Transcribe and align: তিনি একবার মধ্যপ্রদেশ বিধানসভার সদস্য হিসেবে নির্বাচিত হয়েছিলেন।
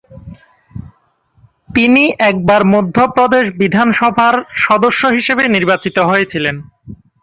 তিনি 1.69 2.03
একবার 2.29 2.61
মধ্যপ্রদেশ 2.73 3.45
বিধানসভার 3.59 4.35
সদস্য 4.61 5.01
হিসেবে 5.07 5.43
নির্বাচিত 5.47 5.97
হয়েছিলেন। 6.09 6.55